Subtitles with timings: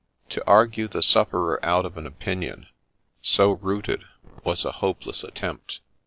[0.29, 2.65] To argue the sufferer out of an opinion
[3.21, 4.03] so rooted
[4.43, 5.79] was a hopeless attempt.